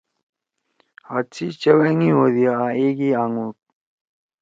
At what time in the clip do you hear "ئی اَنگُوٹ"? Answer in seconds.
3.05-3.55